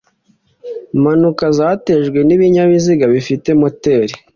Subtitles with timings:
[1.01, 4.13] mpanuka zatejwe n ibinyabiziga bifite moteri